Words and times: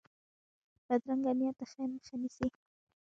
بدرنګه 0.87 1.31
نیت 1.39 1.55
د 1.59 1.61
خیر 1.71 1.89
مخه 1.95 2.15
نیسي 2.21 2.47